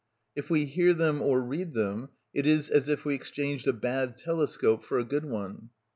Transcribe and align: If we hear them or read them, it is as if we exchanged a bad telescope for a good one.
If 0.35 0.49
we 0.49 0.65
hear 0.65 0.95
them 0.95 1.21
or 1.21 1.41
read 1.43 1.73
them, 1.75 2.09
it 2.33 2.47
is 2.47 2.71
as 2.71 2.89
if 2.89 3.05
we 3.05 3.13
exchanged 3.13 3.67
a 3.67 3.71
bad 3.73 4.17
telescope 4.17 4.83
for 4.83 4.97
a 4.97 5.05
good 5.05 5.25
one. 5.25 5.69